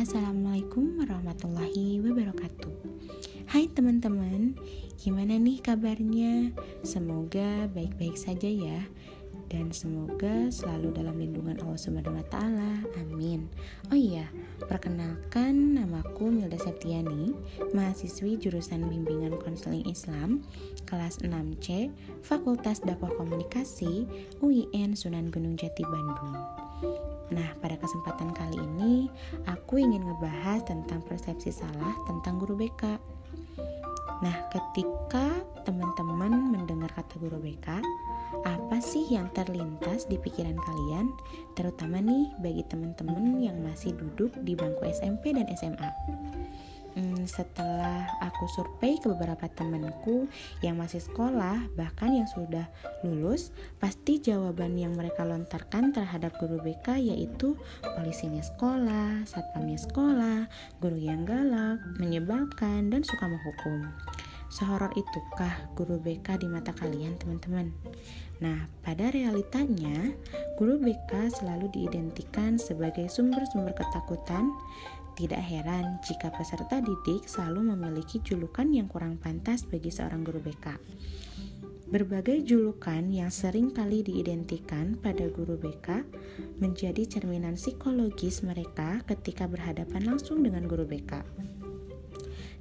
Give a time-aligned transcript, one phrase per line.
[0.00, 2.72] Assalamualaikum warahmatullahi wabarakatuh
[3.52, 4.56] Hai teman-teman,
[4.96, 6.56] gimana nih kabarnya?
[6.80, 8.88] Semoga baik-baik saja ya
[9.52, 12.80] dan semoga selalu dalam lindungan Allah Subhanahu wa.
[12.96, 13.52] Amin.
[13.92, 14.24] Oh iya,
[14.64, 17.36] perkenalkan namaku Milda Septiani,
[17.76, 20.48] mahasiswi jurusan Bimbingan Konseling Islam
[20.88, 21.92] kelas 6C,
[22.24, 24.08] Fakultas Dakwah Komunikasi,
[24.40, 26.69] UIN Sunan Gunung Jati Bandung.
[27.30, 29.06] Nah, pada kesempatan kali ini
[29.46, 32.98] aku ingin ngebahas tentang persepsi salah tentang guru BK.
[34.20, 37.80] Nah, ketika teman-teman mendengar kata guru BK,
[38.44, 41.08] apa sih yang terlintas di pikiran kalian?
[41.56, 45.90] Terutama nih bagi teman-teman yang masih duduk di bangku SMP dan SMA.
[46.90, 50.26] Hmm, setelah aku survei ke beberapa temanku
[50.58, 52.66] yang masih sekolah, bahkan yang sudah
[53.06, 57.54] lulus, pasti jawaban yang mereka lontarkan terhadap guru BK yaitu
[57.94, 60.50] polisinya sekolah, satpamnya sekolah,
[60.82, 63.86] guru yang galak, menyebalkan, dan suka menghukum.
[64.50, 67.70] Sehoror itukah guru BK di mata kalian, teman-teman?
[68.42, 70.10] Nah, pada realitanya,
[70.58, 74.50] guru BK selalu diidentikan sebagai sumber-sumber ketakutan,
[75.20, 80.80] tidak heran jika peserta didik selalu memiliki julukan yang kurang pantas bagi seorang guru BK.
[81.92, 86.08] Berbagai julukan yang sering kali diidentikan pada guru BK
[86.62, 91.20] menjadi cerminan psikologis mereka ketika berhadapan langsung dengan guru BK.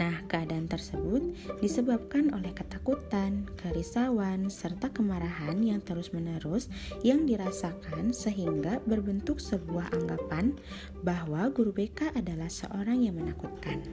[0.00, 1.20] Nah, keadaan tersebut
[1.60, 6.72] disebabkan oleh ketakutan, kerisauan, serta kemarahan yang terus-menerus
[7.04, 10.56] yang dirasakan sehingga berbentuk sebuah anggapan
[11.04, 13.84] bahwa guru BK adalah seorang yang menakutkan.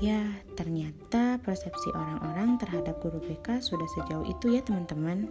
[0.00, 0.24] Ya,
[0.56, 5.28] ternyata persepsi orang-orang terhadap guru BK sudah sejauh itu ya teman-teman.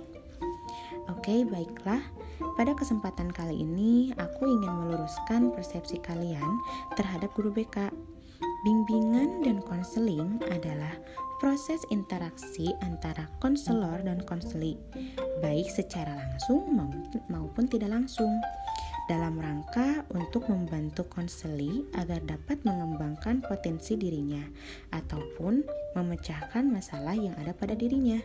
[1.09, 2.01] Oke, baiklah.
[2.57, 6.61] Pada kesempatan kali ini, aku ingin meluruskan persepsi kalian
[6.97, 7.93] terhadap guru BK
[8.65, 10.97] Bimbingan dan konseling adalah
[11.37, 14.73] proses interaksi antara konselor dan konseli,
[15.37, 16.73] baik secara langsung
[17.29, 18.41] maupun tidak langsung,
[19.05, 24.41] dalam rangka untuk membantu konseli agar dapat mengembangkan potensi dirinya
[24.97, 25.61] ataupun
[25.93, 28.17] memecahkan masalah yang ada pada dirinya.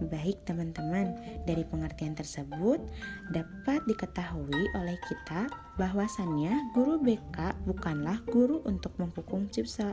[0.00, 1.12] Baik teman-teman,
[1.44, 2.80] dari pengertian tersebut
[3.36, 5.44] dapat diketahui oleh kita
[5.76, 9.92] bahwasannya guru BK bukanlah guru untuk menghukum siswa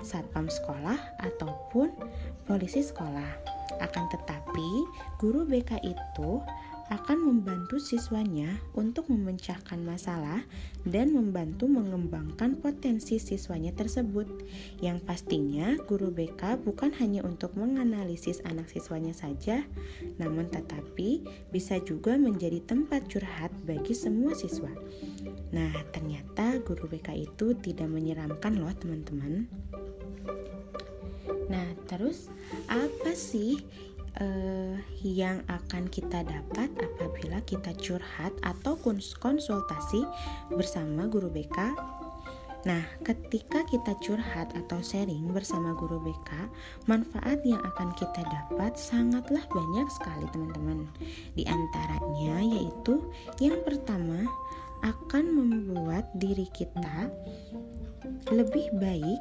[0.00, 1.92] satpam sekolah ataupun
[2.48, 3.58] polisi sekolah.
[3.80, 4.70] Akan tetapi,
[5.20, 6.30] guru BK itu
[6.90, 10.42] akan membantu siswanya untuk memecahkan masalah
[10.82, 14.26] dan membantu mengembangkan potensi siswanya tersebut.
[14.82, 19.62] Yang pastinya, guru BK bukan hanya untuk menganalisis anak siswanya saja,
[20.18, 21.22] namun tetapi
[21.54, 24.70] bisa juga menjadi tempat curhat bagi semua siswa.
[25.54, 29.46] Nah, ternyata guru BK itu tidak menyeramkan loh, teman-teman.
[31.50, 32.30] Nah, terus
[32.70, 33.58] apa sih
[34.18, 34.74] uh,
[35.06, 38.74] yang akan kita dapat apabila kita curhat atau
[39.22, 40.02] konsultasi
[40.50, 41.76] bersama guru BK.
[42.60, 46.28] Nah, ketika kita curhat atau sharing bersama guru BK,
[46.84, 50.84] manfaat yang akan kita dapat sangatlah banyak sekali, teman-teman.
[51.32, 53.00] Di antaranya yaitu
[53.40, 54.28] yang pertama
[54.84, 57.08] akan membuat diri kita
[58.28, 59.20] lebih baik,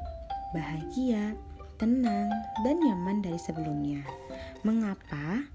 [0.52, 1.32] bahagia,
[1.80, 2.28] tenang,
[2.68, 4.04] dan nyaman dari sebelumnya.
[4.68, 5.48] Mengapa?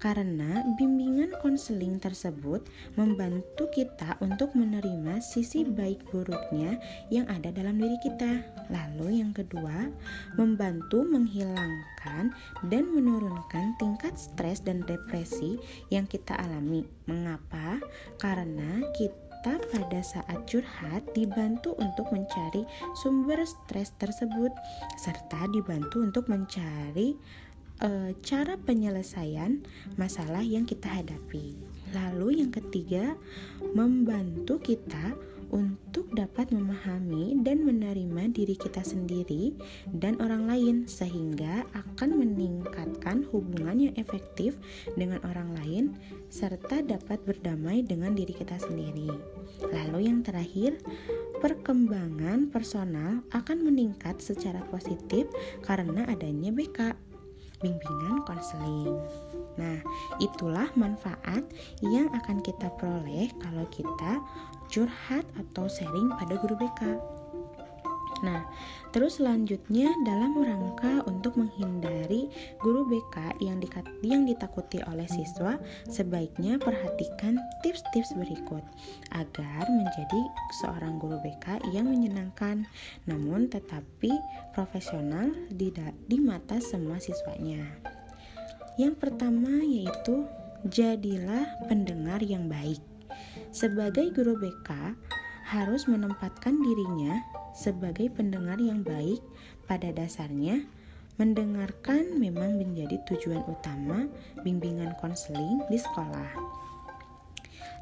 [0.00, 2.64] Karena bimbingan konseling tersebut
[2.96, 6.80] membantu kita untuk menerima sisi baik buruknya
[7.12, 8.40] yang ada dalam diri kita.
[8.72, 9.88] Lalu yang kedua,
[10.36, 12.32] membantu menghilangkan
[12.68, 15.60] dan menurunkan tingkat stres dan depresi
[15.92, 16.84] yang kita alami.
[17.04, 17.80] Mengapa?
[18.16, 22.64] Karena kita pada saat curhat dibantu untuk mencari
[23.00, 24.52] sumber stres tersebut
[25.00, 27.16] serta dibantu untuk mencari
[27.80, 29.64] e, cara penyelesaian
[29.96, 31.56] masalah yang kita hadapi.
[31.90, 33.18] Lalu yang ketiga,
[33.74, 35.18] membantu kita
[35.50, 39.50] untuk dapat memahami dan menerima diri kita sendiri
[39.90, 44.54] dan orang lain sehingga akan meningkatkan hubungan yang efektif
[44.94, 45.84] dengan orang lain
[46.30, 49.10] serta dapat berdamai dengan diri kita sendiri.
[49.74, 50.78] Lalu yang terakhir,
[51.42, 55.26] perkembangan personal akan meningkat secara positif
[55.66, 57.09] karena adanya BK
[57.60, 58.96] bimbingan konseling.
[59.60, 59.78] Nah,
[60.18, 61.44] itulah manfaat
[61.84, 64.20] yang akan kita peroleh kalau kita
[64.72, 67.19] curhat atau sharing pada guru BK.
[68.20, 68.44] Nah,
[68.92, 72.28] terus selanjutnya dalam rangka untuk menghindari
[72.60, 73.56] guru BK yang,
[74.04, 75.56] yang ditakuti oleh siswa,
[75.88, 78.64] sebaiknya perhatikan tips-tips berikut
[79.16, 80.20] agar menjadi
[80.60, 82.68] seorang guru BK yang menyenangkan,
[83.08, 84.12] namun tetapi
[84.52, 85.72] profesional di,
[86.08, 87.64] di mata semua siswanya.
[88.76, 90.28] Yang pertama yaitu
[90.68, 92.80] jadilah pendengar yang baik.
[93.50, 94.94] Sebagai guru BK,
[95.50, 99.18] harus menempatkan dirinya sebagai pendengar yang baik.
[99.66, 100.62] Pada dasarnya,
[101.18, 104.06] mendengarkan memang menjadi tujuan utama
[104.46, 106.30] bimbingan konseling di sekolah.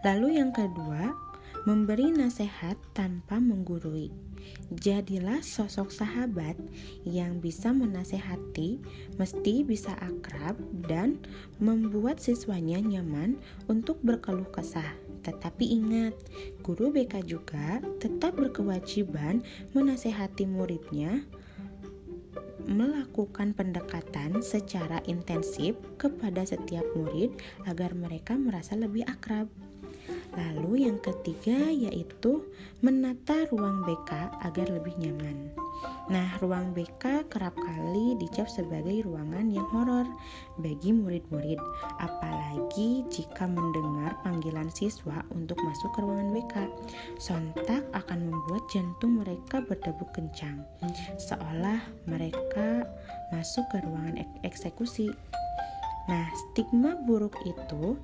[0.00, 1.12] Lalu, yang kedua,
[1.68, 4.08] memberi nasihat tanpa menggurui.
[4.72, 6.56] Jadilah sosok sahabat
[7.04, 8.80] yang bisa menasehati,
[9.20, 10.56] mesti bisa akrab
[10.88, 11.20] dan
[11.60, 13.36] membuat siswanya nyaman
[13.68, 15.07] untuk berkeluh kesah.
[15.28, 16.16] Tetapi ingat,
[16.64, 19.44] guru BK juga tetap berkewajiban
[19.76, 21.20] menasehati muridnya
[22.68, 27.32] melakukan pendekatan secara intensif kepada setiap murid
[27.64, 29.48] agar mereka merasa lebih akrab.
[30.36, 32.44] Lalu yang ketiga yaitu
[32.84, 34.12] menata ruang BK
[34.44, 35.67] agar lebih nyaman.
[36.08, 40.08] Nah, ruang BK kerap kali dicap sebagai ruangan yang horor
[40.56, 41.60] bagi murid-murid,
[42.00, 46.54] apalagi jika mendengar panggilan siswa untuk masuk ke ruangan BK.
[47.20, 50.64] Sontak akan membuat jantung mereka berdebu kencang,
[51.20, 52.88] seolah mereka
[53.28, 55.12] masuk ke ruangan eksekusi.
[56.08, 58.00] Nah, stigma buruk itu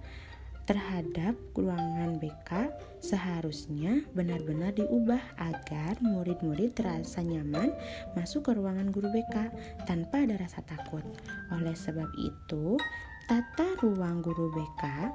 [0.64, 7.72] terhadap ruangan BK seharusnya benar-benar diubah agar murid-murid terasa nyaman
[8.16, 9.52] masuk ke ruangan guru BK
[9.84, 11.04] tanpa ada rasa takut.
[11.52, 12.80] Oleh sebab itu,
[13.28, 15.12] tata ruang guru BK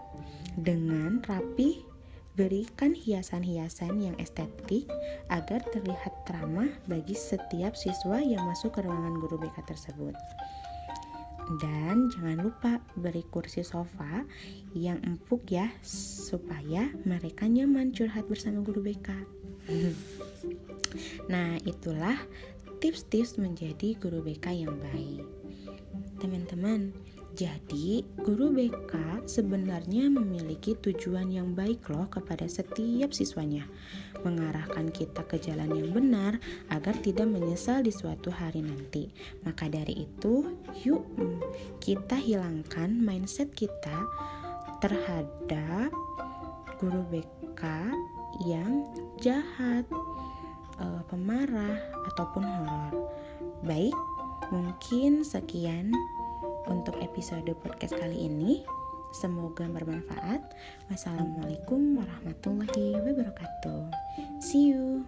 [0.62, 1.82] dengan rapi
[2.38, 4.88] berikan hiasan-hiasan yang estetik
[5.28, 10.16] agar terlihat ramah bagi setiap siswa yang masuk ke ruangan guru BK tersebut.
[11.58, 14.22] Dan jangan lupa beri kursi sofa
[14.78, 19.10] yang empuk ya supaya mereka nyaman curhat bersama guru BK.
[21.32, 22.22] nah, itulah
[22.78, 25.26] tips-tips menjadi guru BK yang baik.
[26.22, 26.94] Teman-teman,
[27.40, 33.64] jadi, guru BK sebenarnya memiliki tujuan yang baik loh kepada setiap siswanya,
[34.28, 36.36] mengarahkan kita ke jalan yang benar
[36.68, 39.08] agar tidak menyesal di suatu hari nanti.
[39.48, 40.52] Maka dari itu,
[40.84, 41.08] yuk
[41.80, 44.04] kita hilangkan mindset kita
[44.84, 45.96] terhadap
[46.76, 47.64] guru BK
[48.52, 48.84] yang
[49.24, 49.88] jahat,
[50.76, 51.80] eh, pemarah,
[52.12, 53.08] ataupun horor.
[53.64, 53.96] Baik,
[54.52, 55.96] mungkin sekian
[56.68, 58.68] untuk episode podcast kali ini.
[59.16, 60.42] Semoga bermanfaat.
[60.92, 63.90] Wassalamualaikum warahmatullahi wabarakatuh.
[64.44, 65.08] See you.